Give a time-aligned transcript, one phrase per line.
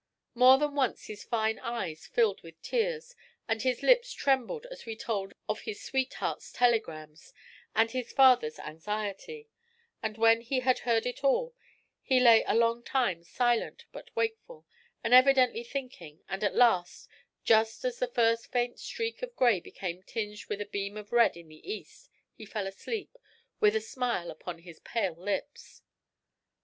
[0.33, 3.15] More than once his fine eyes filled with tears
[3.47, 7.35] and his lips trembled as we told of his sweetheart's telegrams
[7.75, 9.47] and his father's anxiety;
[10.01, 11.53] and when he had heard it all,
[12.01, 14.65] he lay a long time silent but wakeful,
[15.03, 17.07] and evidently thinking, and at last,
[17.43, 21.37] just as the first faint streak of gray became tinged with a beam of red
[21.37, 23.19] in the east, he fell asleep,
[23.59, 25.83] with a smile upon his pale lips.